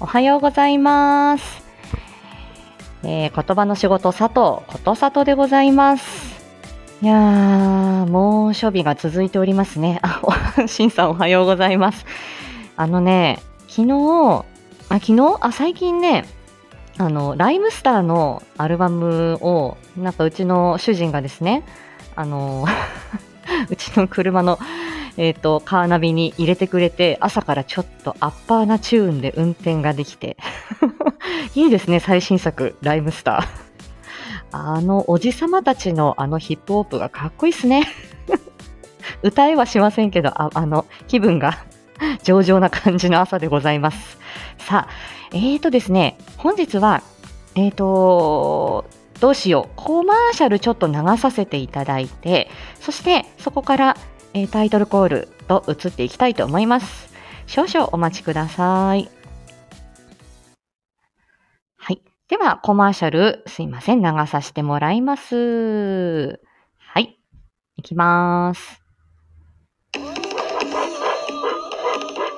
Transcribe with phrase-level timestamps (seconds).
[0.00, 1.60] おはようございます。
[3.02, 6.38] えー、言葉の仕事佐藤ことさとでございます。
[7.02, 9.98] いやー、猛暑日が続いておりますね。
[10.02, 10.22] あ、
[10.68, 12.06] しんさんおはようございます。
[12.76, 14.44] あのね、昨日、
[14.88, 15.36] あ、昨日？
[15.40, 16.24] あ、最近ね、
[16.96, 21.64] あの、ライムスターのアルバムを、なんかうちの主人がですね、
[22.14, 22.66] あの、
[23.68, 24.60] うちの車の、
[25.18, 30.36] えっ、と、カーナビに入れてくれて、朝からちょっとアッパーなチューンで運転ができて、
[31.56, 33.68] いいですね、最新作、ライムスター。
[34.52, 37.86] あの、おじさまたちのあのヒップホップがかっこいいっすね。
[39.22, 41.58] 歌えはしませんけど、ああの、気分が
[42.22, 44.18] 上々な感じの朝でございます。
[44.58, 44.92] さあ、
[45.32, 47.02] えーとですね、本日は、
[47.56, 48.84] えーと、
[49.18, 52.48] どうしよう、コマーシャルちょっと流させていただいて、
[52.80, 53.96] そしてそこから、
[54.38, 57.12] えータイトルコールと移っていきたいと思います。
[57.46, 59.10] 少々お待ちください。
[61.76, 62.02] はい。
[62.28, 66.40] では、コマーシャル、すいません、流させてもらいます。
[66.78, 67.18] はい。
[67.76, 68.80] いきます。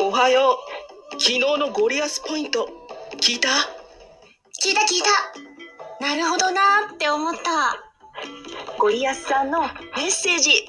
[0.00, 1.20] おはよう。
[1.20, 2.66] 昨日のゴリアスポイント、
[3.20, 3.48] 聞いた？
[4.62, 5.02] 聞いた聞い
[6.00, 7.76] たなるほどなーって思った
[8.78, 9.68] ゴリアスさんのメ
[10.06, 10.66] ッセージ、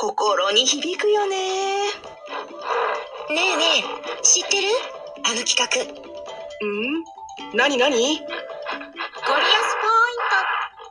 [0.00, 1.78] 心に響くよね。
[1.88, 1.90] ね
[3.34, 4.68] えねえ知ってる？
[5.24, 5.66] あの企画。
[5.66, 5.90] ゴリ
[6.62, 7.56] うん？
[7.56, 8.30] なになにアスポイン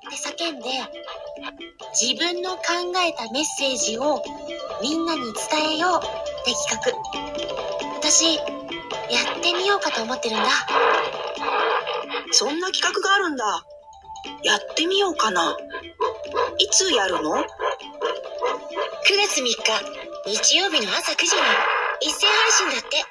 [0.02, 0.70] トって叫んで
[1.98, 2.62] 自分の考
[2.98, 4.22] えたメッセージを
[4.82, 6.92] みんなに伝えようって企画。
[7.96, 8.42] 私や
[9.38, 10.50] ってみようかと思ってるんだ。
[12.32, 13.64] そんな企画があるんだ。
[14.44, 15.56] やってみようかな。
[16.58, 17.46] いつやるの？9
[19.16, 19.54] 月3日
[20.26, 21.42] 日曜日の朝9時に
[22.02, 23.06] 一斉配信だって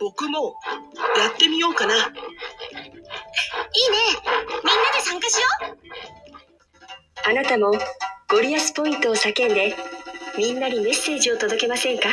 [0.00, 0.54] 僕も
[1.18, 1.94] やってみようかな。
[1.94, 2.10] いいね
[4.64, 7.72] みんなで参加しようあなたも
[8.30, 9.74] ゴリアスポイントを叫んで
[10.38, 12.08] みんなにメッセージを届けませんか？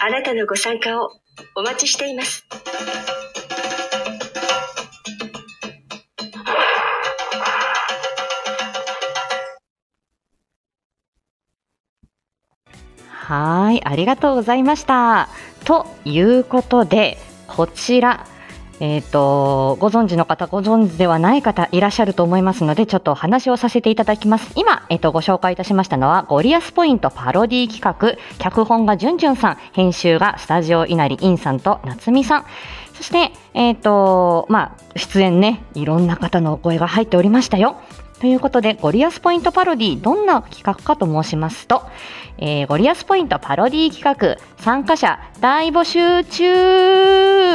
[0.00, 1.10] あなたのご参加を
[1.56, 2.44] お待ちしています。
[13.28, 15.28] はい、ありがとうございました。
[15.66, 18.24] ということで、こちら、
[18.80, 24.50] えっ、と、ご存知の方、ご存知ではない方いらっしゃると思いますので、ちょっとお話をさせていただきます。
[24.56, 32.44] 今、えっ、と、ご紹介いたしましたのは、ゴリアスポイントパロディ企画、脚本がじゅんじゅんさん、編集がスタジオ稲荷インさんと夏美さん、
[32.94, 37.76] そして、えっ、と、まあ、出演ね、いろんな方のお声が入っておりましたよ。
[38.20, 41.82] ということで、ゴリアスポイントパロディ、どんな企画かと申しますと、
[42.38, 47.54] えーゴリアスポイントパロディ企画、参加者大募集中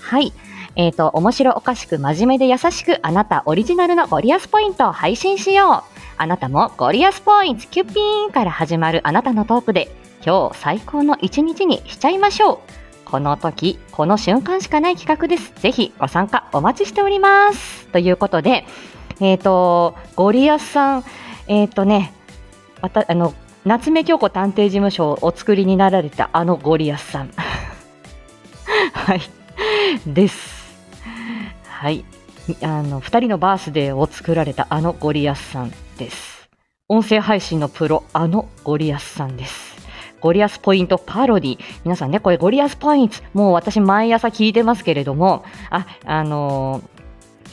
[0.00, 0.32] はい。
[0.76, 5.96] えっ、と、面白おかしく真面目で優しく、あなたオリジナルのゴリアスポイントを配信しよう。
[6.18, 9.88] あなたもゴリアスポイントキュッピーンから始まるあなたのトークで、
[10.24, 12.85] 今日最高の一日にしちゃいましょう。
[13.06, 15.54] この時、この瞬間しかない企画です。
[15.62, 17.86] ぜひご参加お待ちしております。
[17.86, 18.66] ということで、
[19.20, 21.04] えっ、と、ゴリアスさん、
[21.46, 22.12] えっ、とね、
[22.82, 23.32] また、あの、
[23.64, 27.30] 夏目京子探偵事務所をお作りになられたあのゴリアスさん。
[28.92, 29.20] はい。
[30.04, 30.84] です。
[31.68, 32.04] はい。
[32.62, 36.48] あの、二人のバースデーを作られたあのゴリアスさんです。
[36.88, 39.75] 音声配信のプロ、あのゴリアスさんです。
[40.26, 41.58] ゴリアスポイントパロディ。
[41.84, 46.96] 皆さんね、これゴリアスポイント、もう私毎朝聞いてますけれども、あ、あのー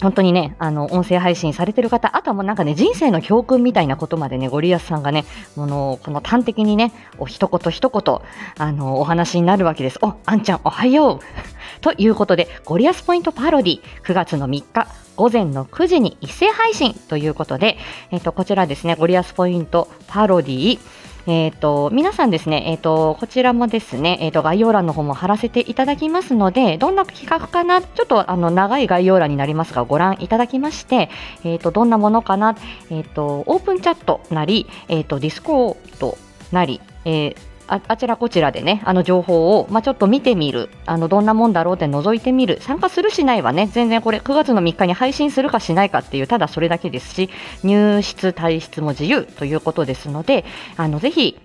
[0.01, 5.23] 本当にね、あの、音声配信されてる方、あとはもうなんかね、人生の教訓みたいなことまでね、ゴリアスさんがね、
[5.55, 8.19] この、この端的にね、お一言一言、
[8.57, 9.99] あの、お話になるわけです。
[10.01, 11.25] お、あんちゃん、おはよう。
[11.81, 17.77] ということで、ゴリアスポイントパロディ、9月の3日、午前の9時に一斉配信ということで、
[18.09, 20.79] えっ、と、こちらですね、ゴリアスポイントパロディ、
[21.25, 31.09] えー、と、皆さんですね、えー、と、こちらもですね、えー、と、概要欄の方も貼らせていただきますので、どんな企画かな、ちょっとあの、長い概要欄になりますが、ご覧いただきまして、
[31.45, 32.57] えー、と、どんなものかな、
[32.89, 36.17] えー、と、オープンチャットなり、えー、と、ディスコード
[36.51, 47.29] なり、えーああちらこちらでね、あの情報を、まあ、ちょっと見てみる、あのどんなもんだろうって覗いてみる、参加するしないはね、全然これ9月の3日に配信するかしないかっていう、ただそれだけですし、
[47.63, 50.45] 入室、退室も自由ということですので、
[50.77, 51.39] あのぜひ、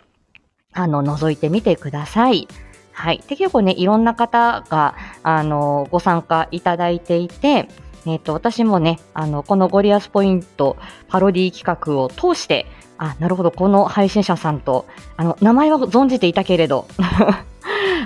[0.73, 2.47] あの覗いてみてください。
[2.93, 3.23] はい。
[3.27, 7.69] で、結構ね、いろんな方が、あの、ご参加いただいていて、
[8.07, 10.77] えっ、と、私もね、あの、このゴリアスポイント
[11.09, 12.67] パロディ企画を通して、
[12.99, 14.87] あ、なるほど、この配信者さんと、
[15.17, 16.87] あの、名前は存じていたけれど、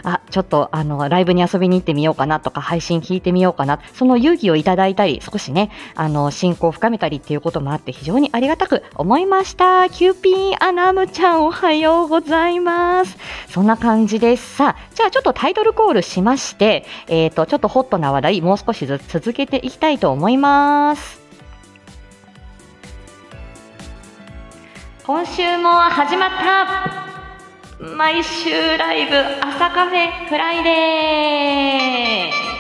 [0.05, 9.89] あ、ちょっとあの、ライブに遊びに行ってみようかなとか、配信聞いてみようかな、その勇気をいただいたり、少しね、あの、親交を深めたりっていうこともあって、非常にありがたく思いました。
[9.89, 13.17] キューピーアナムちゃん、おはようございます。
[13.49, 14.57] そんな感じです。
[14.57, 21.22] さあ、じゃあちょっとタイトルコールしまして、えっ、と、ちょっとホットな話題、もう少しずつ続けていきたいと思います。
[25.05, 32.53] 今週も始まった毎週ライブ朝カフェフライデー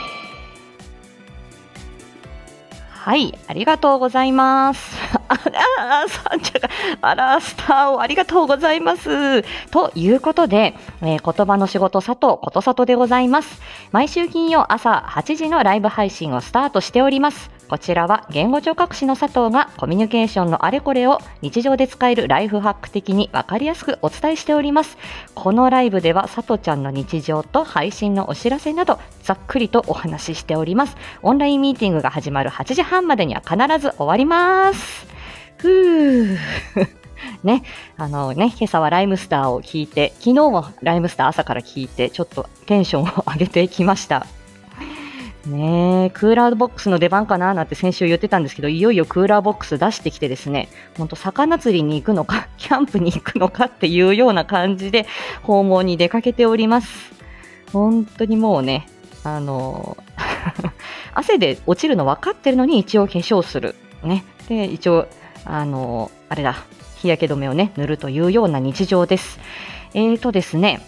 [2.91, 4.97] はい、ありがとうございます。
[5.29, 6.69] あら、さんちゃが、
[7.01, 9.43] あら、スターをありがとうございます。
[9.71, 13.61] ということで、えー言葉の仕事佐藤ことさとでございます。
[13.93, 17.51] 毎週金曜朝8時のライブ配信をスタートしております。
[17.73, 24.99] こちらは言語聴覚士の佐藤がコミュニケーションのあれこれを日常で使えるライフハック的にわかりやすくお伝えしております。
[25.35, 30.99] このライブでは佐藤ちゃんの日常と配信のお知らせなどざっくりとお話ししております。
[31.23, 35.07] オンラインミーティングが始まる8時半までには必ず終わります。
[35.57, 36.39] ふー。
[37.43, 37.63] ね、
[37.97, 44.27] あのね、今朝はライムスターを聞いて、昨日もライムスター朝から聞いて、ちょっとテンションを上げてきました。
[45.47, 55.07] ねえ、クーラーボックスの出番かななんて先週言ってたんですけど、いよいよクーラーボックス出してきてですね、ほんと魚釣りに行くのか、 キャンプに行くのかっていうような感じで
[55.43, 57.13] 訪問に出かけております。
[57.73, 58.87] 本当にもうね、
[59.25, 59.97] あの
[61.15, 63.75] 汗で落ちるの分かってるのに一応化粧する。
[64.05, 64.25] ね。
[64.49, 65.09] で、一応、
[65.45, 66.57] あのあれだ、
[66.97, 69.41] 日焼け止めをね、塗るというような日常です。
[69.95, 70.81] えーとですね、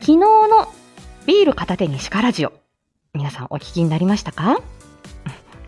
[0.00, 0.68] 昨日の
[1.26, 2.52] ビール片手にシカラジオ、
[3.16, 4.60] 皆さんお聞きになりましたか？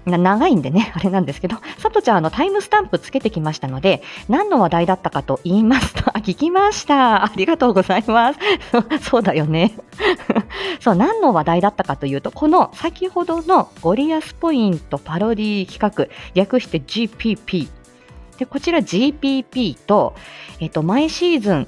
[0.07, 7.25] 長いんでね、 あれなんですけど、さとちゃん、あの、タイムスタンプつけてきましたので、何の話題だったかと言いますと、 あ、聞きました。
[7.25, 8.39] ありがとうございます。
[8.73, 9.75] そうそうだよね。
[10.81, 17.69] そう、何の話題だったかというと、この先ほどのゴリアスポイントパロディ企画、略して GPP。
[18.39, 20.15] で、こちら GPP と、
[20.61, 21.67] えっと、毎シーズン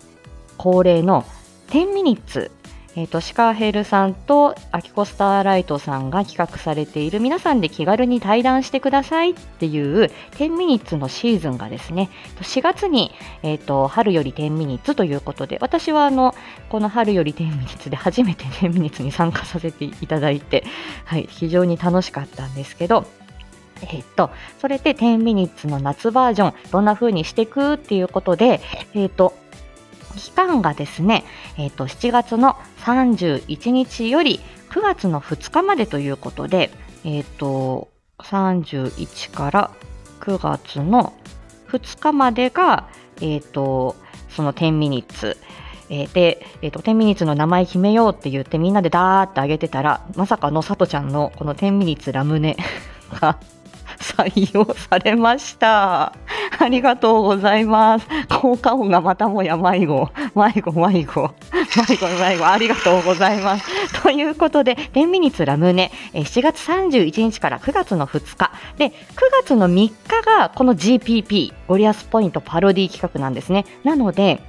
[0.56, 1.24] 恒例の
[1.70, 2.50] 10ミニッツ
[2.96, 12.10] えっ、と、シカヘルさんとアキコスターライトさんが企画されている皆さんで気軽に対談してくださいっていう10ミニッツのシーズンがですね、
[12.40, 16.34] 4月に、えっ、と、春より10ミニッツということで、私はあの、
[16.68, 20.64] この春より10ミニッツで初めて10ミニッツに参加させていただいて、
[21.04, 23.06] はい、非常に楽しかったんですけど、
[23.82, 27.74] えっと、それで10ミニッツの夏バージョン、どんな風にしていく？
[27.74, 28.60] っていうことで、
[28.94, 29.32] えっと、
[30.16, 31.24] 期間がですね、
[31.56, 34.40] えっと、7月の31日より
[34.70, 36.70] 9月の2日までということで、
[37.04, 39.70] えっと、31から
[40.20, 41.12] 9月の
[41.68, 42.88] 2日までが、
[43.20, 43.96] えっと、
[44.28, 45.36] その10ミニッツ。
[45.92, 52.56] えーで、えっと、10ミニッツの名前決めようって言ってみんなでダーってあげてたら、まさかのさとちゃんのこの10ミニッツラムネ
[53.20, 53.40] が
[54.00, 56.12] 採用されました。
[56.58, 58.06] ありがとうございます。
[58.40, 61.30] 効果音がまたもや迷子、迷子、迷子、
[61.76, 64.02] 迷子、迷子、ありがとうございます。
[64.02, 68.50] ということで、10ミニッツラムネ、7月31日から9月の2日。
[68.78, 68.92] で、9
[69.42, 69.92] 月の3日
[70.24, 73.66] がこの GPP、ゴリアスポイントパロディ企画なんですね。
[73.84, 74.40] なので、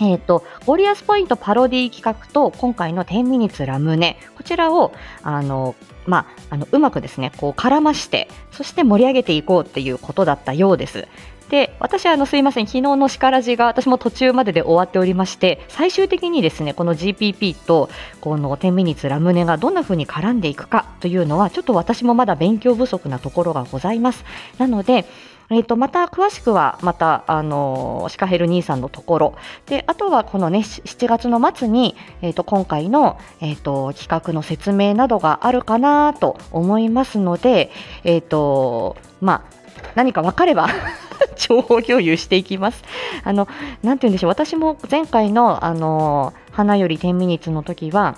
[0.00, 5.74] えっ、と、ゴリアスポイントパロディ企画と、今回の10ミニッツラムネ、こちらを、あの、
[6.06, 11.08] まあ、あの、うまくですね、こう絡まして、そして盛り上げていこうっていうことだったようです。
[11.50, 17.90] で、私はあの、すいません、昨日のしからじが私も途中までで終わっておりまして、最終的にですね、この GPP と、
[18.20, 24.24] この10ミニッツラムネがどんな風に絡んでいくかというのは、ちょっと私もまだ勉強不足なところがございます。
[24.58, 25.06] なので、
[25.50, 29.34] えっ、と、また詳しくは、また、あのシカヘル兄さんのところ。
[29.66, 37.72] で、あとはこのね、7月の末に、えっ、と、今回の、えっ、と、企画の説明などがあるかなと思いますので、
[38.04, 39.60] えっ、と、まあ、
[39.96, 40.68] 何か分かれば
[41.36, 42.84] 情報共有していきます。
[43.24, 43.48] あの、
[43.82, 48.14] なて言うんでしょう、私も前回の、あの花より10ミニッツの時は、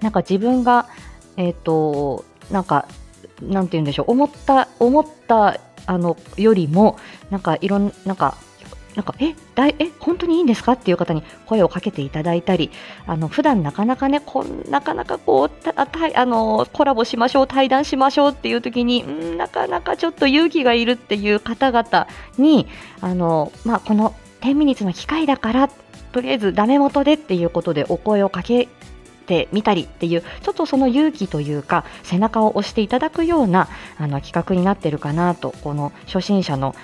[0.00, 0.86] なんか自分が、
[1.36, 2.86] えっ、と、なんか、
[3.42, 6.98] なんて言うんでしょう、思った、思った、あの、よりも、
[7.30, 8.36] なんか、いろん、なんか、
[8.94, 10.72] なんか、え、だ、え、本当にいいんですか？
[10.72, 12.70] っていう方に声をかけていただいたり、
[13.08, 22.06] あの、普段なかなかね、こ、なかなかこう、た、たあの、コラボしましょう、対談しましょうっていう時に、んなかなかちょっと勇気がいるっていう方々
[22.38, 22.68] に、
[23.00, 25.68] あの、まあ、この10ミニッツの機会だから、
[26.12, 28.68] とりあえずダメ元でっていうことでお声をかけ
[29.26, 36.74] てみたりっていうちょっとその勇気というか背中を押していただくようなあの企画になってるかなとこの初心者の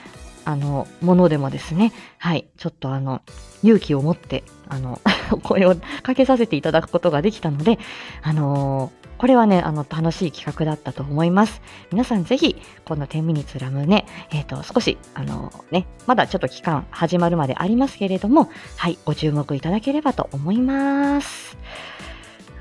[0.44, 3.22] あの、ものでもですね、はい、ちょっとあの、
[3.62, 5.00] 勇気を持って、あの、
[5.44, 7.78] 声をかけさせていただくことができたので、
[8.22, 11.60] あのーこれはね、あの、楽しい企画だったと思います。
[11.92, 12.56] 皆さんぜひ、
[12.86, 21.58] この10ミニツラムね、えっ、と、少し、あのね、まだちょっと期間始まるまでありますけれども、はい、ご注目いただければと思います。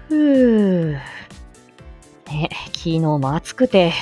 [0.10, 0.94] ふぅ。
[0.94, 3.94] ね、昨日も暑くて、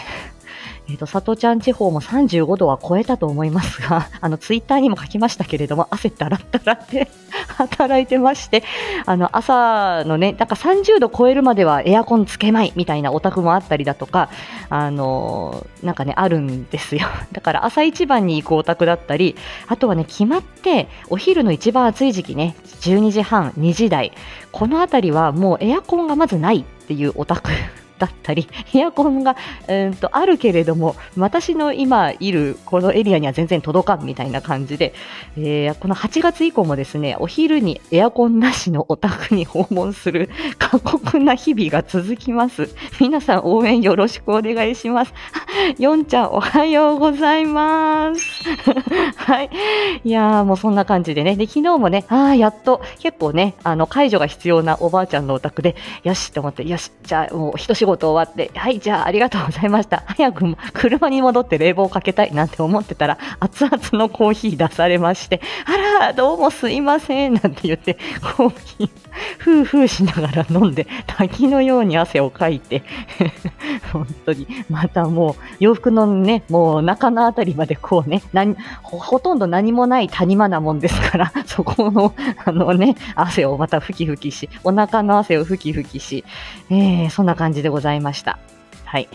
[0.89, 7.09] えっ、と、佐藤ちゃん地方も35度は超えたと思いますが、 あの、ツイッターにも書きましたけれども、汗だらだらって
[7.57, 8.63] 働いてまして、
[9.05, 14.29] あの、朝のね、なんか30度超えるまではエアコンつけまいみたいなお宅もあったりだとか、
[14.69, 17.07] あの、なんかね、あるんですよ。
[17.33, 19.35] だから朝一番に行くお宅だったり、
[19.67, 24.13] あとはね、決まって、お昼の一番暑い時期ね、12時半、2時台、
[24.53, 27.51] このあたりはもうエアコンがまずないっていうお宅
[27.97, 29.35] だったり、 エアコンが、
[29.67, 34.93] うんとあるけれども、私の今いるこのエリアには全然届かんみたいな感じで、
[35.37, 42.69] えーこの8月以降もですね、お昼にエアコンなしのお宅に訪問する 過酷な日々が続きます。
[42.99, 45.13] 皆さん応援よろしくお願いします。
[45.79, 48.43] よんちゃんおはようございます。
[49.15, 49.49] はい。
[50.03, 51.35] いやーもうそんな感じでね。
[51.35, 60.03] で、昨日もね、ああ、やっと結構ね、あの、介助が必要なおばあちゃんのお宅で、よしと思って、よし、じゃあもう一仕事終わって、はい、じゃあありがとうございました。
[60.05, 67.95] 早くも車に戻って冷房をかけたいなんて思ってたら、熱々のコーヒー出されまして、あら、どうもすいません、なんて言って、
[68.35, 68.89] コーヒー、
[69.37, 72.83] ふうふうしながら飲んで、滝のように汗をかいて、
[73.91, 82.13] 本当に、またもう、洋服のね、もう中のあたりまでこうね、何ほほとんど何もない谷間なもんですから、 そこの、
[82.45, 86.23] あのね、汗をまたふきふきし、お腹の汗をふきふきし、
[86.69, 88.39] えー、そんな感じでございますございました。
[88.85, 89.07] はい。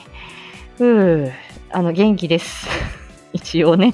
[0.79, 1.33] うー、
[1.73, 2.69] あの、元気です。
[3.35, 3.93] 一応ね。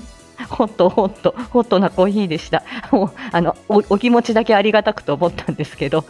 [0.50, 2.62] ホットホット、ホットなコーヒーでした。
[2.92, 6.04] もう、あの、おお気持ちだけありがたくと思ったんですけど、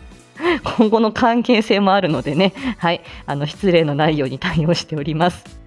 [0.76, 5.58] 今後の関係性もあるのでね、はい、あの、失礼のないように対応しております。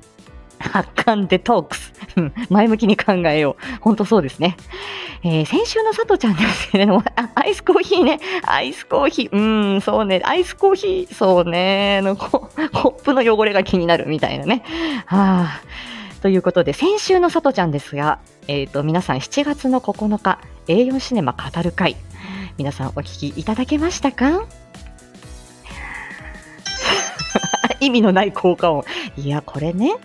[0.60, 1.94] 発汗デトックス。
[2.50, 3.64] 前向きに考えよう。
[3.82, 4.58] 本当そうですね。
[5.24, 7.04] えー先週の佐藤ちゃんですけれども、
[7.36, 8.20] アイスコーヒーね。
[8.46, 9.30] アイスコーヒー。
[9.32, 10.22] うん、そうね。
[10.24, 11.14] アイスコーヒー。
[11.14, 12.02] そうね。
[12.02, 14.64] のココップの汚れが気になるみたいなね。
[15.06, 15.62] はあ。
[16.22, 21.96] ということで、先週の佐藤ちゃんですが、えっ、と、皆さん7月の9日、A4 シネマ語る会。
[22.58, 24.44] 皆さんお聞きいただけましたか？
[27.80, 28.84] 意味のない効果音。
[29.18, 29.96] いや、これね。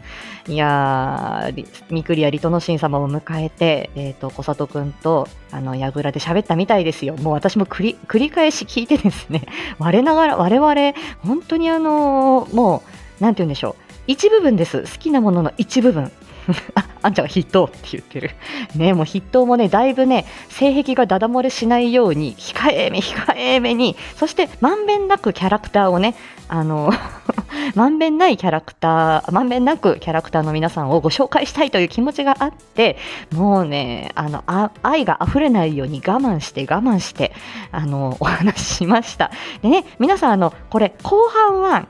[0.46, 7.16] いやー、りミクリアリトノシン様を迎えて、えっ、と、小里くんと、あの、やぐらで喋ったみたいですよ。
[7.16, 9.42] もう私も繰り繰り返し聞いてですね、
[9.78, 10.74] 我ながら、我々、
[11.22, 12.82] 本当にあのーも
[13.20, 13.74] う、なんて言うんでしょう。
[14.06, 14.82] 一部分です。
[14.82, 16.12] 好きなものの一部分。
[17.02, 18.30] あ、んちゃんが筆頭って言ってる。
[18.76, 26.14] ね、もう筆頭もね、だいぶね、性癖がダダ漏れしないように、控えめ、控えめに、そして、まんべんなくキャラクターをね、
[26.48, 26.90] あの、
[27.74, 32.98] まんべんないキャラクター、まんべんなくキャラクターの皆さんをご紹介したいという気持ちがあって、
[33.32, 37.32] もうね、あの、あ愛が溢れないように我慢して我慢して、
[37.72, 39.30] あの、お話ししました。
[39.62, 41.86] でね、皆さん、あの、これ、後半は、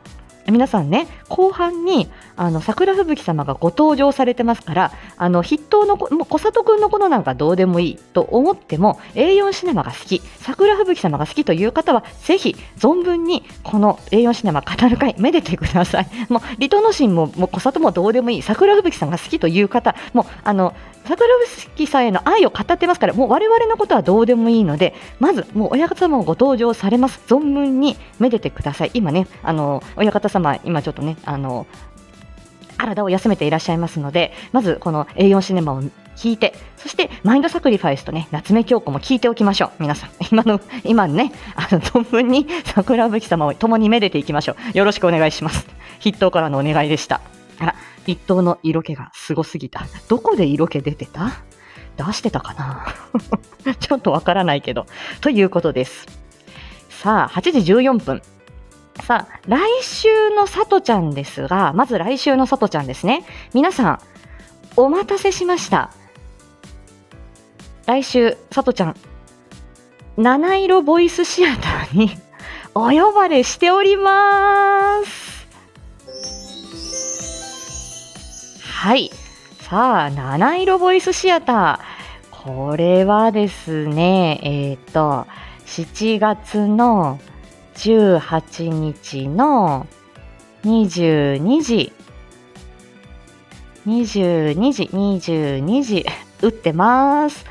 [0.50, 16.08] 皆さんね、後半に、あの、桜吹雪様がご登場されてますから、あの、筆頭の、もう小里くんのことなんかどうでもいいと思っても、A4 シネマが好き、桜吹雪様が好きという方は、ぜひ、存分に、この A4 シネマ語る会、めでてください。
[16.28, 20.74] もう、リトノシンも、もう小里もどうでもいい、桜吹雪さんが好きという方、もう、あの、
[21.04, 27.20] 桜吹雪さんへの愛を語ってますから、もう我々のことはどうでもいいので、まず、もう親方様もご登場されます。
[27.26, 28.90] 存分にめでてください。
[28.94, 31.66] 今ね、あの、親方様、今ちょっとね、あの、
[32.76, 35.82] 体を休めていらっしゃいますので、まずこの A4 シネマを
[36.16, 39.70] 聞いて、そしてマインドサクリファイスとね、夏目京子も聞いておきましょう。
[39.80, 44.78] 皆さん、今の、今ね、あの、存分に桜吹様を共にめでていきましょう。
[44.78, 45.66] よろしくお願いします。
[45.98, 47.20] 筆頭からのお願いでした。
[47.58, 47.74] あら、
[48.06, 49.86] 筆頭の色気がすごすぎた。
[50.08, 51.32] どこで色気出てた？
[51.96, 53.74] 出してたかな？
[53.80, 54.86] ちょっとわからないけど。
[55.20, 56.06] ということです。
[56.90, 58.22] さあ、8時14分。
[59.02, 63.24] さあ、来週のさとちゃんですが、まず来週のさとちゃんですね。
[63.52, 63.98] 皆さん、
[64.76, 65.90] お待たせしました。
[67.86, 68.96] 来週、さとちゃん、
[70.16, 72.16] 七色ボイスシアターに
[72.74, 75.33] お呼ばれしております。
[78.84, 79.10] はい。
[79.60, 82.44] さあ、七色ボイスシアター。
[82.44, 85.26] これはですね、えっ、と、
[85.64, 87.18] 7月の
[87.76, 89.86] 18日の
[90.64, 91.94] 22時
[93.86, 96.06] 22時、22時、
[96.42, 97.46] 打ってます。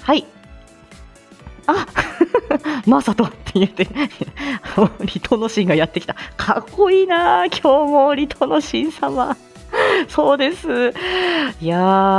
[0.00, 0.24] はい。
[1.66, 1.86] あ
[2.88, 3.86] まさとって言って、
[5.02, 6.16] リトノシンがやってきた。
[6.38, 9.36] かっこいいな今日もリトノシン様。
[10.08, 10.94] そうです。
[11.60, 11.78] いや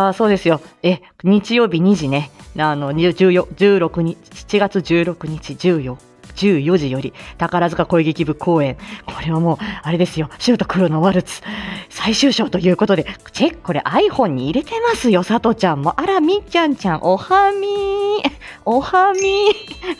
[0.09, 0.61] ー、そうですよ。
[0.83, 2.31] え、日曜日2時ね。
[2.57, 5.97] あの、14 16日、7月16日、14
[6.35, 8.77] 14時より宝塚恋劇部公演。
[9.05, 10.29] これはもう、あれですよ。
[10.39, 11.41] 白と黒のワルツ。
[11.89, 15.99] 最終章ということで、チェック、これ iPhone に入れてますよ、さとちゃんも。
[15.99, 18.31] あら、みっちゃんちゃん、おはみー。
[18.65, 19.23] おはみー。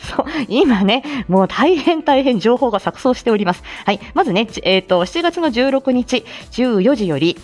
[0.16, 3.62] そう、今ね、もう大変大変情報が錯綜しております。
[3.84, 7.36] はい、まずね、えっ、と、7月の16日、14時より、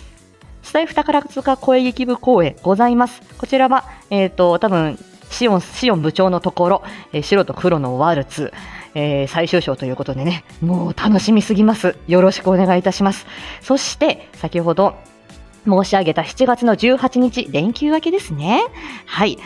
[0.67, 3.21] スタイフ宝塚声劇部公演ございます。
[3.37, 6.83] こちらは、えっ、と、多分、シオン、シオン部長のところ、
[7.13, 8.51] えー白と黒のワルツ、
[8.93, 11.95] えー最終章ということでね、もう楽しみすぎます。
[12.09, 13.27] よろしくお願いいたします。
[13.61, 14.95] そして、先ほど、
[15.67, 18.63] 申し上げた7月の18日、連休明けですね。
[19.05, 19.37] はい。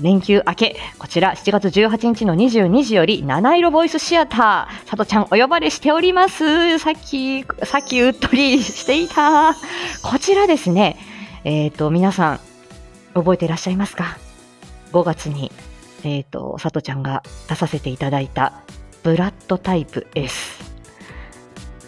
[0.00, 6.78] 連休明け、こちら7月18日の22時より、七色ボイスシアター、さとちゃんお呼ばれしております。
[6.78, 9.54] さっき、さっきうっとりしていた。
[9.54, 10.96] こちらですね、
[11.44, 12.40] えっ、と、皆さん、
[13.14, 14.18] 覚えていらっしゃいますか
[14.92, 15.50] ?5 月に、
[16.04, 18.52] えっ、と、さとちゃんが出させていただいた、
[19.02, 20.60] ブラッドタイプ S。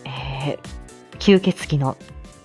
[0.04, 0.82] えー
[1.22, 1.96] 吸血鬼の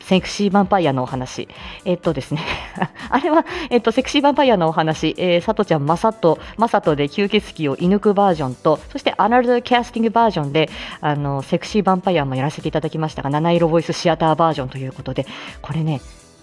[0.08, 1.50] セクシーヴァンパイアのお話。
[1.84, 2.42] えっとですね。
[3.12, 10.70] あれは、えっと、セクシーヴァンパイアのお話、えー、さとちゃん、まさと、まさとで吸血鬼を射抜くバージョンと、そしてアナルドキャスティングバージョンで、
[11.02, 15.28] あの、セクシーヴァンパイアもやらせていただきましたが、七色ボイスシアターバージョンということで、
[15.62, 16.00] これね、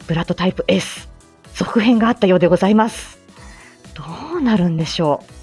[0.06, 1.08] ブラッドタイプ S、
[1.54, 3.18] 続編があったようでございます。
[3.94, 4.04] ど
[4.36, 5.33] うなるんでしょう。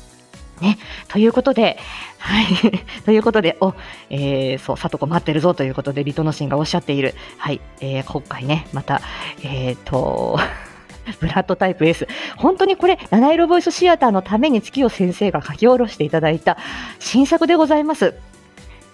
[0.62, 0.78] ね。
[1.08, 1.78] ということで、
[2.18, 2.46] はい。
[3.04, 3.74] ということで、お、
[4.10, 7.16] えー、そう、さとこ待ってるぞということで、リトノシンがおっしゃっている。
[7.38, 7.60] はい。
[7.82, 9.02] えー、今回ね、また、
[9.44, 10.40] えーと、
[11.20, 12.08] ブラッドタイプ S。
[12.38, 16.58] 本当にこれ、七色ボイスシアターのために月夜先生が書き下ろしていただいた
[17.00, 18.14] 新作でございます。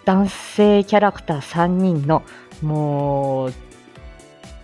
[0.05, 2.23] 男性キャラクター3人の、
[2.61, 3.53] もう、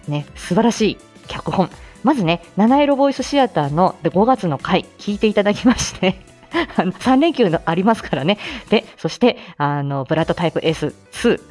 [0.07, 1.69] ね、素晴らしい脚本。
[2.03, 6.32] まずね、七色ボイスシアターので5月の回、聞いていただきまして、
[6.75, 8.37] あの3連休のありますからね。
[8.69, 11.41] で、そして、あの、ブラッドタイプ S2、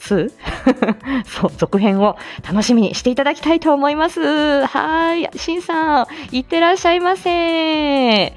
[0.00, 0.32] 2?
[1.26, 4.64] そう、続編を楽しみにしていただきたいと思います。
[4.66, 5.28] はい。
[5.36, 8.32] しんさん、いってらっしゃいませ。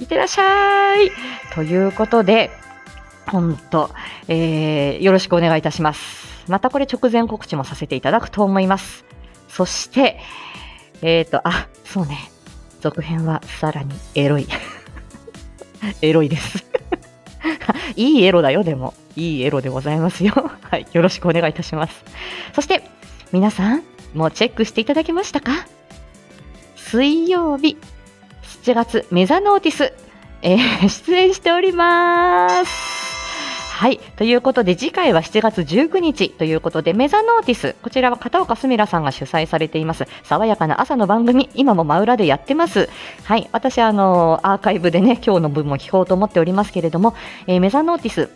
[0.00, 1.10] いってらっしゃい。
[1.54, 2.50] ということで、
[3.26, 3.90] 本当、
[4.28, 6.44] えー、よろしくお願いいたします。
[6.48, 9.04] またこれ直前告知もさせていただくと思います。
[9.48, 10.18] そして、
[11.02, 12.30] えっ、ー、と、あ、そうね。
[12.80, 14.46] 続編はさらにエロい。
[16.02, 16.64] エロいです。
[17.96, 18.94] いいエロだよ、でも。
[19.16, 20.50] いいエロでございますよ。
[20.62, 20.86] はい。
[20.92, 22.04] よろしくお願いいたします。
[22.54, 22.82] そして、
[23.32, 23.82] 皆さん、
[24.14, 25.52] もうチェックしていただけましたか？
[26.76, 27.76] 水曜日、
[28.64, 29.92] 7月、メザノーティス、
[30.42, 32.89] えー出演しております。
[33.80, 33.98] はい。
[34.16, 37.76] ということで、次回は7月19日ということで、メザノーティス。
[37.80, 40.04] こちらは片岡すみらさんが主催されています。
[40.22, 42.90] 爽やかな朝の番組、今も真裏でやってます。
[43.24, 43.48] はい。
[43.52, 47.14] 私、あの、アーカイブでね、今日の分も聞こうと思っておりますけれども、
[47.46, 48.28] えーメザノーティス。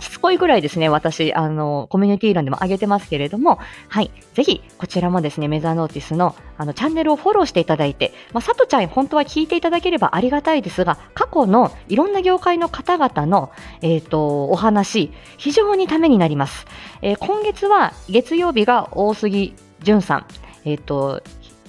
[0.00, 4.10] しつこいぐらいですね、私、あの、コミュニティ欄でも上げてますけれども、はい。
[4.34, 13.50] ぜひ、こちらもですね、メザーノーティスの、あの、チャンネルをフォローしていただいて、まあ、さとちゃん、本当は聞いていただければありがたいですが、過去のいろんな業界の方々の、
[13.82, 16.66] えっ、と、お話、非常にためになります。
[17.02, 20.26] えー今月は、月曜日が大杉淳さん、
[20.64, 21.22] えっ、と、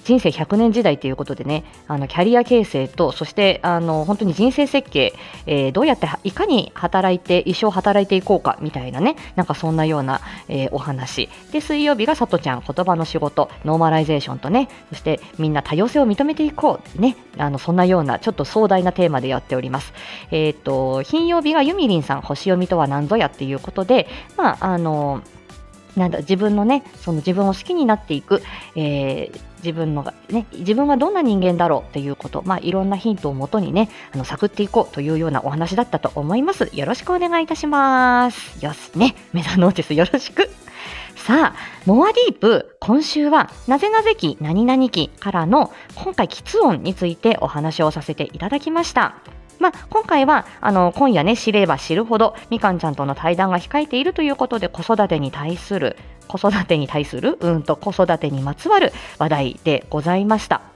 [0.06, 5.12] 人生100年時代ということでね、あのキャリア形成と、そしてあの本当に人生設計、
[5.46, 11.28] えーどうやっていかに働いて、一生働いていこうかみたいなね、なんかそんなような、えーお話。
[11.50, 19.92] で、水曜日がさとちゃん、言葉の仕事、ノーマライゼーションとね、そしてみんな多様性を認めていこう、ね、あのそんなようなちょっと壮大なテーマでやっております。
[20.30, 25.20] えっ、と、金曜日がゆみりんさん、星読みとは何ぞやっていうことで、まあ、あの、
[25.96, 28.42] なんだ自分のね、その自分を好きになっていく、
[28.74, 36.70] えー自分のね、自分はどんな人間だろうっていうこと、まあ、いろんなヒントをもとにね、あの探っていこうというようなお話だったと思います。
[36.72, 38.64] よろしくお願いいたします。
[38.64, 40.48] よしね、メザノーティスよろしく。
[41.16, 41.56] さあ、
[41.86, 49.16] モアディープ、今週は、なぜなぜ期、何々期からの、今回、喫音についてお話をさせていただきました。
[49.58, 55.96] まあ、今回は、あの、今夜ね、知れば知るほど、みかんちゃんとの対談が控えているということで、子育てに対する、
[56.28, 60.75] 子育てに対する、うんと子育てにまつわる話題でございました。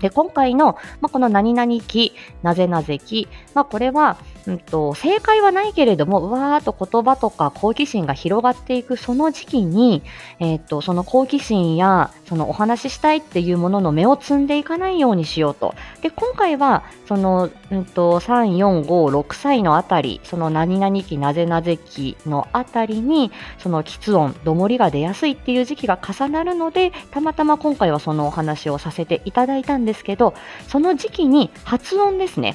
[0.00, 10.02] で、今回の、まあ、この何々期、なぜなぜ期、まあ、これは、うんと、正解はないけれども、うわーっと言葉とか好奇心が広がっていくその時期に、
[10.38, 15.74] えっと、その好奇心や、そのお話ししたいっていうものの目を摘んでいかないようにしようと。
[16.02, 30.34] で、今回は、その、うんと、3、4、5、6歳のあたり、その何々期、なぜなぜ期のあたりに、その喫音、どもりが出やすいっていう時期が重なるので、たまたま今回はそのお話をさせていただいたんですですけど、
[30.68, 32.54] その時期に発音ですね。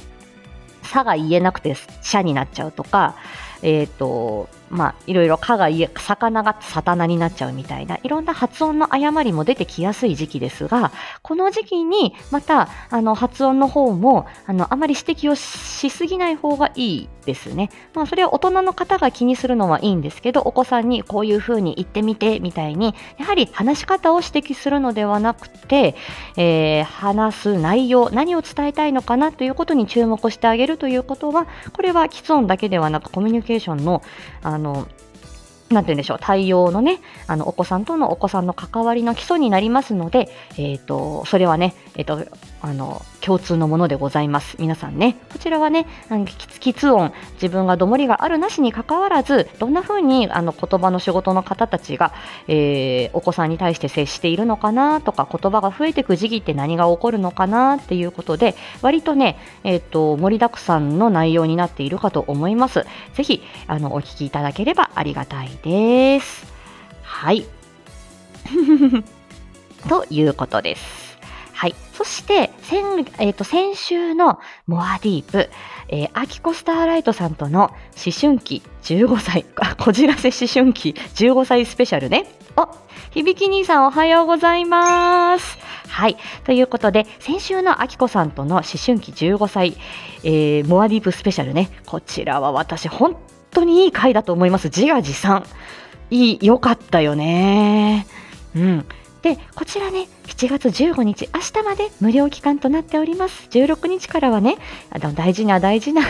[0.83, 3.15] さが言えなくて、しゃになっちゃうとか、
[3.63, 17.69] えっ、と、まあ、いろいろかが言え、魚がさたなになっちゃうみたいな、いろんな発音の誤りも出てきやすい時期ですが、この時期にまた、あの、発音の方も、あの、あまり指摘をしすぎない方がいいですね。
[17.93, 25.95] まあ、それは大人の方が気にするのはいいんですけど、お子さんにこういう風に言ってみて、みたいに、やはり話し方を指摘するのではなくて、
[26.35, 34.01] えー、話す内容、何を伝えたいのかなということに注目してあげるということは、これは既音だけではなくコミュニケーションの、
[34.41, 34.62] あの、
[35.73, 44.55] なんて言うんでしょう、対応のね、あの、お子さんとのお子さんの関わりの基礎になりますので、えっ、ー、と、それはね、えっ、ー、と、あの、共通のものでございます。
[44.57, 45.85] 皆さんね、こちらはね、
[46.61, 52.13] きつ音、自分がどもりがあるなしにかかわらず、どんな風にあの言葉の仕事の方たちが、
[52.47, 62.85] えー、お子さんに対して接しているのかなとか、言葉が増えていく時期って何が起こるのかなっていうことで、割とね、えっ、ー、と、盛りだくさんの内容になっているかと思います。
[63.13, 66.45] ぜひ、あの、お聞きいただければありがたいです。
[67.01, 67.45] はい。
[69.89, 71.12] ということです。
[71.53, 71.75] はい。
[71.93, 72.83] そして、先、
[73.19, 75.49] えっ、ー、と、先週のモアディープ、
[75.87, 79.45] えー、アキコスターライトさんとの思春期15歳、
[79.77, 82.25] こじらせ思春期15歳スペシャルね。
[82.57, 82.67] お、
[83.11, 85.57] 響兄さんおはようございます。
[85.87, 86.17] はい。
[86.43, 89.77] ということで、先週のあきこさんとの思春期15歳、
[90.23, 91.69] えー、モアディープスペシャルね。
[91.85, 93.15] こちらは私、本
[93.51, 94.65] 当にいい回だと思います。
[94.65, 95.45] 自画自賛。
[96.09, 98.07] いい、良かったよね。
[98.55, 98.85] うん。
[99.23, 103.47] で、こちらね、7月15日、明日まで無料期間となっております。
[103.51, 104.57] 16日からはね、
[104.89, 106.03] あの大事な大事な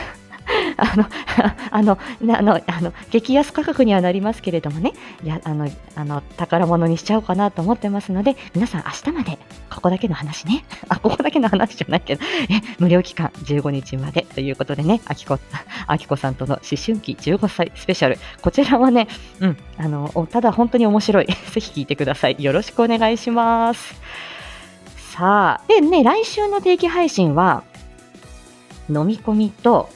[0.77, 1.05] あの、
[1.71, 1.97] あの、
[2.37, 10.63] あの、あの、激安価格にはなりますけれどもね、いや、あの、あの、宝物にしちゃおうかなと思ってますので、皆さん明日まで、ここだけの話ね。
[10.89, 15.39] あ、ここだけの話じゃないけど、え、無料期間15日までということでね、あきこ、
[15.87, 18.19] あきこさんとの思春期15歳スペシャル。
[18.41, 19.07] こちらはね、
[19.39, 21.25] うん、あの、ただ本当に面白い。
[21.51, 22.35] ぜひ聞いてください。
[22.39, 23.95] よろしくお願いします。
[25.11, 27.63] さあ、でね、来週の定期配信は、
[28.89, 29.89] 飲み込みと、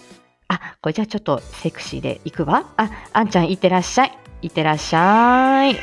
[0.87, 2.71] これじゃあちょっとセクシーでいくわ。
[2.77, 4.17] あ、あんちゃんいってらっしゃい。
[4.43, 5.75] いってらっしゃい。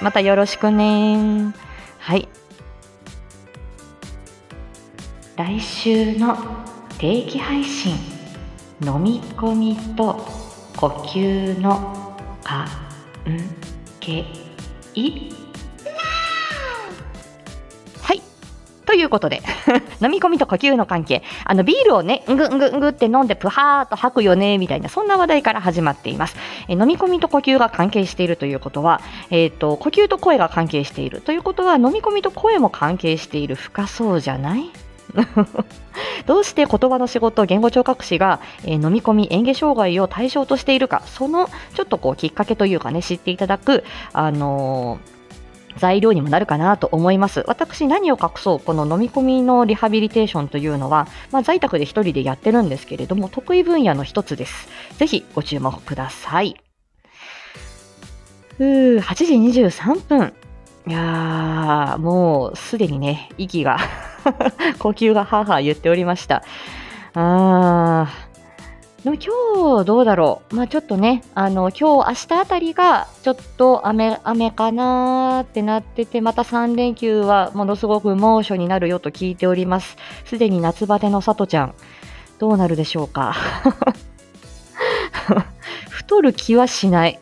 [0.00, 1.52] またよろしくね。
[1.98, 2.26] はい。
[5.36, 6.38] 来週の
[6.96, 7.92] 定期配信、
[8.82, 10.26] 飲み込みと
[10.74, 12.66] 呼吸の関
[14.00, 14.24] 係
[18.90, 19.40] ということで
[20.02, 21.22] 飲み込みと呼吸の関係。
[21.44, 26.34] あの、ビールをね、ぐんぐんぐって飲んでプハーっと吐くよね、みたいな、そんな話題から始まっています。
[26.66, 29.00] え飲み込みと呼吸が関係しているということは、
[29.30, 33.54] えっ、ー、と、呼吸と声が関係しているということは、飲み込みと声も関係している。
[33.54, 34.68] 深そうじゃない？
[36.26, 45.19] どうして言葉の仕事、言語聴覚士が、えー、飲み込み、嚥下障害を対象としているか、そのちょっとこうきっかけというかね、知っていただく、あのー
[45.76, 47.44] 材料にもなるかなと思います。
[47.46, 54.68] 私、何を隠そう、この飲み込みのリハビリテーションというのは、まあ、在宅で一人でやってるんですけれども、得意分野の一つです。
[54.98, 56.56] ぜひご注目ください。
[58.58, 60.34] うー、8時23分。
[60.86, 63.78] いやー、もうすでにね、息が
[64.78, 66.42] 呼吸がはーはー言っておりました。
[67.14, 68.29] あー、
[69.04, 70.56] でも今日どうだろう？
[70.56, 79.96] まあちょっとね、あの、今日明日あたりがちょっと雨、雨かなーってなってて、また3連休はものすごく猛暑になるよと聞いております。
[80.26, 81.74] すでに夏バテのさとちゃん、
[82.38, 83.34] どうなるでしょうか？
[85.88, 87.18] 太る気はしない。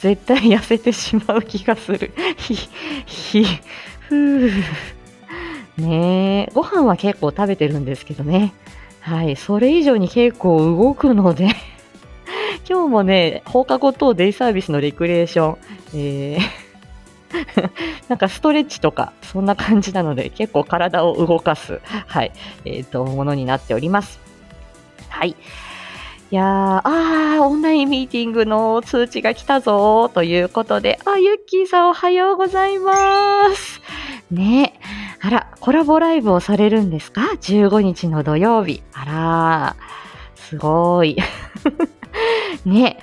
[0.00, 2.12] 絶対痩せてしまう気がする。
[2.36, 2.54] ひ、
[3.06, 3.46] ひ、
[4.00, 4.62] ふー。
[5.78, 8.52] ねえ、ご飯は結構食べてるんですけどね。
[9.04, 11.48] はい、それ以上に結構動くので
[12.66, 15.58] 今日もね、放課後等デイサービスのレクリエーション、
[15.94, 16.64] えー
[18.08, 22.32] なんかストレッチとか、そんな感じなので、結構体を動かす、はい、
[22.64, 24.20] えっ、と、ものになっております。
[25.08, 25.30] はい。
[25.30, 32.94] いやー、あー、オンラインミーティングの通知が来たぞということで、あ、ユッキーさんおはようございま
[33.54, 33.80] す。
[34.30, 34.78] ね
[35.20, 38.82] あら、コラボライブをされるんですか ?15 日の土曜日。
[38.92, 39.76] あら、
[40.36, 41.16] すごい。
[42.64, 42.98] ね。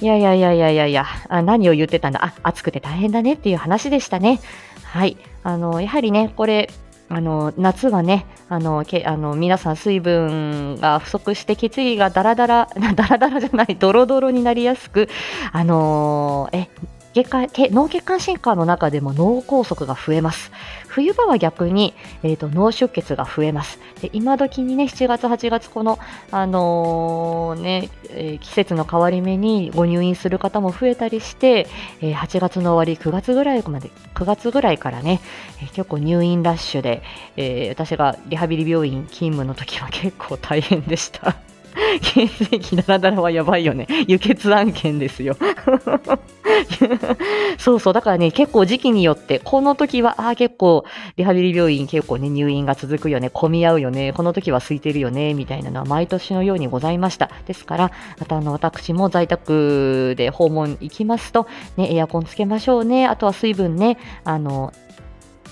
[0.00, 2.24] いやいやいやいやいやいや、あ何を言ってたんだ？
[2.24, 4.40] あ、暑くて大変だねっていう話でしたね。
[4.84, 5.16] はい。
[5.44, 6.70] あの、やはりね、これ、
[7.08, 15.08] あの、夏はね、あの、けあの皆さん水分が不足して血液がダラダラ、 ダラダラじゃない、ドロドロになりやすく、
[15.52, 16.68] あのえ、
[17.14, 20.50] 血管脳血管疾患の中でも脳梗塞が増えます。
[20.88, 23.78] 冬場は逆に、えーと、脳出血が増えます。
[24.00, 25.98] で今時にね、7月、8月、この、
[26.30, 31.66] あのー、ねえー、季節の変わり目にご入院する方も増えたりして、
[32.00, 35.20] えー、8月の終わり、9月ぐらいまで、9月ぐらいからね、
[35.62, 37.02] え結構入院ラッシュで、
[37.36, 41.51] え私がリハビリ病院勤務の時は結構大変でした。
[42.00, 43.86] 血液ダラダラはやばいよね。
[44.06, 45.36] 輸血案件ですよ。
[47.58, 50.84] そうそう、だからね、結構時期によって、この時は、ああ、結構、
[51.16, 57.30] リハビリ病院結構ね、入院が続くよね、混み合うよね、この時は空いてるよね、みたいなのは毎年のようにございました。
[57.46, 64.72] ですから、またあの、私も在宅で訪問行きますと、ね、エアコンつけましょうね、あとは水分ね、あの、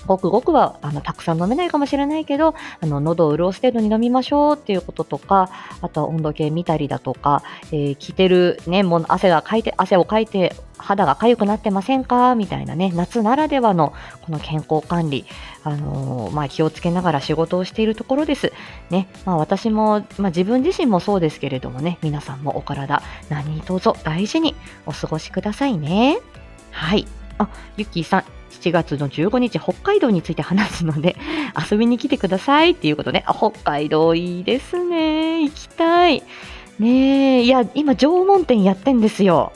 [0.07, 5.49] ごくごくはあのたくさん飲めないかもしれないけど、あの喉を潤す程度に飲みましょうっていうこととか、
[5.81, 12.33] あとは温度計見たりだとか、えー、着てるね、もう汗がかいて、汗をかいて肌が痒くなってませんか？
[12.35, 15.25] みたいなね、夏ならではのこの健康管理、
[15.63, 18.51] あのー、まあ、気をつけながら仕事をしているところです。
[18.89, 24.55] ね、まあ、私も、まあ、自分自身もそうですけれどもね、皆さんもお体、何卒大事に
[24.87, 26.17] お過ごしくださいね。
[26.71, 27.05] はい。
[27.37, 31.15] あ、ゆきさん、7月の15日、北海道について話すので、
[31.71, 33.23] 遊びに来てくださいっていうことね。
[33.27, 35.43] 北海道いいですね。
[35.43, 36.23] 行きたい。
[36.79, 39.51] ねえ、いや、今、縄文店やってんですよ。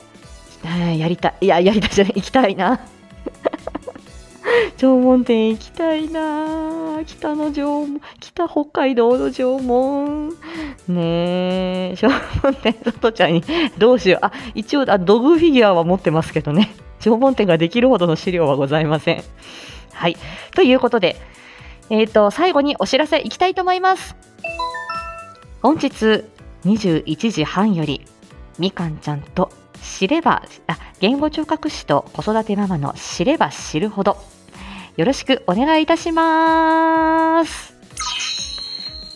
[0.97, 1.35] やりたい。
[1.41, 2.13] いや、やりたいじゃない。
[2.15, 2.79] 行きたいな。
[4.77, 10.29] 縄文店行きたいな北の縄文、北北海道の縄文。
[10.87, 12.09] ねえ、 縄
[12.41, 13.43] 文店、さとちゃんに、
[13.77, 14.25] どうしよう。
[14.25, 16.73] あ、一応、あ、ドグフィギュアは持ってますけどね。
[16.99, 19.23] 縄文店ができるほどの資料はございません。
[19.93, 20.17] はい。
[20.53, 21.15] ということで、
[21.89, 24.15] えっ、ー、と、最後にお知らせいきたいと思います。
[25.61, 26.23] 本日
[26.65, 28.05] 21時半より、
[28.57, 34.17] みかんちゃんと知れば、あ、言語聴覚士と子育てママの知れば知るほど、
[34.97, 37.75] よろしくお願いいたします。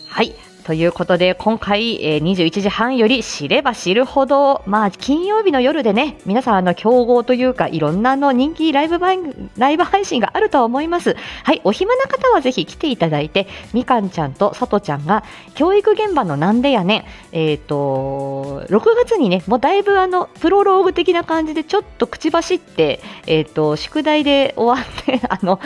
[0.08, 0.34] はい。
[0.64, 11.16] ということで、今回、えー、21時半より知れば知るほど、まあ、金曜日の夜でね、皆さん、あの、競合というか、いろんなの人気ライブライブ配信があると思います。
[11.44, 25.58] はい、お暇な方はぜひ来ていただいて、みかんちゃんとさとちゃんが、教育現場のなんでやねん、えっ、ー、と、6月にね、もうだいぶあの、プロローグ的な感じで、ちょっと口走って、えっ、ー、と、宿題で終わって、 あの、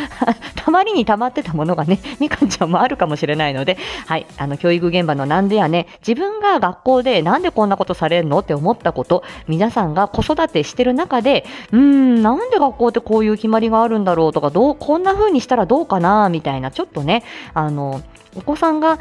[0.55, 3.77] たまりにたまってたものがね、みかんちゃんもあるかもしれないので、
[4.07, 8.41] はい、あの、教育現場のなんでやね、自分が学校でなんでこんなことされるの？
[8.41, 14.33] って思ったこと、皆さんが子育てしてる中で、うーん、なんで学校ってこういう決まりがあるんだろう？
[14.33, 18.03] とか、どう、こんな風にしたらどうかな、みたいな、ちょっとね、あの、
[18.37, 18.99] お子さんが、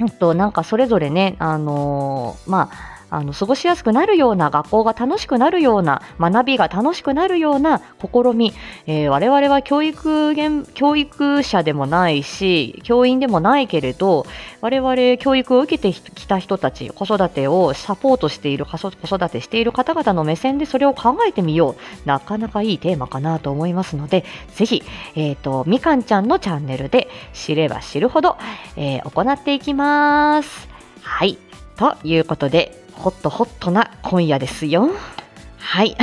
[0.00, 8.52] えっと、なんかそれぞれね、あのまあ、あの過ごしやすくなるような学校が楽しくなるような学びが楽しくなるような試み、
[8.86, 10.34] えー、我々は教育
[10.74, 14.26] 教育者でもないし教員でもないけれど
[14.60, 21.84] 我々教育を受けてきた人たち子育てをサポートしている子育てしている方々の目線でそれを考えてみよう。
[22.04, 24.24] なかなかいいテーマかなと思いますので
[24.54, 24.82] ぜひ、
[25.14, 28.36] えーと、みかんちゃんのチャンネルで知れば知るほど、
[28.76, 30.68] えー、行っていきます。
[31.02, 31.38] はい。
[31.76, 34.90] ということでホットホットな今夜ですよ。
[35.58, 35.96] はい。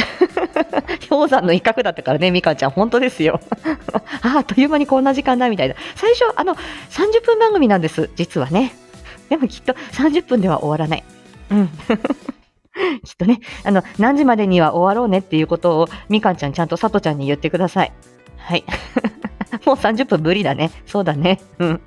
[1.09, 3.39] 氷山の一角だったからね、みかんちゃん、本当ですよ。
[4.23, 5.75] ああ、という間にこんな時間だみたいな。
[5.95, 8.73] 最初、あの、30分番組なんです、実はね。
[9.29, 11.03] でもきっと30分では終わらない。
[11.51, 11.69] うん。
[13.05, 17.93] きっとね、あの、何時までには終わろうねっていうことを、みかんちゃん、ちゃんとさとちゃんに言ってください。
[18.37, 18.65] はい。
[19.65, 20.71] もう30分無理だね。
[20.85, 21.39] そうだね。
[21.59, 21.81] うん。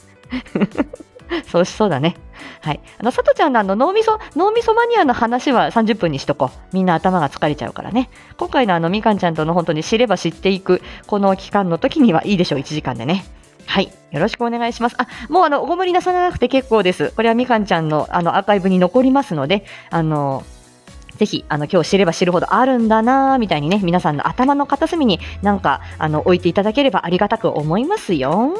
[1.47, 2.17] そうしそうだね。
[2.61, 2.81] はい。
[2.99, 6.59] あの、さとちゃんのあの脳みそ、脳みそマニアの話は30分にしとこう。
[6.73, 8.11] みんな頭が疲れちゃうからね。
[8.37, 12.59] 今回のあの、みかんちゃんとの本当に知れば知っていく、この期間の時にはいいでしょう。
[12.59, 13.25] 1時間でね。
[13.67, 13.93] はい。
[14.11, 14.97] よろしくお願いします。
[14.99, 17.13] あ、もうあの、ご無理なさらなくて結構です。
[17.17, 20.45] これはみかんちゃんのあの、アーカイブに残りますので、あの、
[21.17, 28.55] ぜひ、あの、今日知れば知るほどあるんだなみたいにね、皆さんの頭の片隅になんか、あの、置いていただければありがたく思いますよ。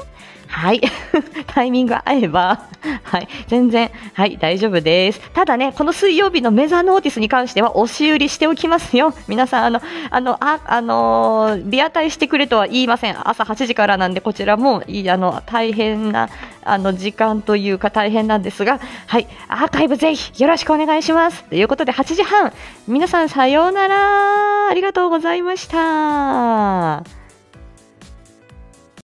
[0.49, 0.81] はい。
[1.47, 2.61] タイミング合えば、
[3.03, 3.29] はい。
[3.49, 5.21] 全然、はい、大丈夫です。
[5.33, 9.15] ただね、この水曜日のメザーノーティスに関しては、押し売りしておきますよ。
[9.29, 9.81] 皆さん、あの、
[10.11, 13.29] あの、あ、あの、リアタイしてくれとは言いません。
[13.29, 16.29] 朝8時からなんで、こちらも、いあの、大変な、
[16.67, 21.45] あの時間というか大変なんですが、はい、アーカイブぜひよろしくお願いします。
[21.45, 22.53] ということで8時半、
[22.89, 24.69] 皆さんさようなら。
[24.71, 27.24] ありがとうございました。